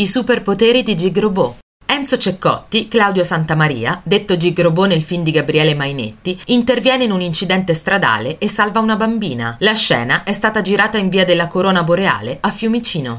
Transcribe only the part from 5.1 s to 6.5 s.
di Gabriele Mainetti,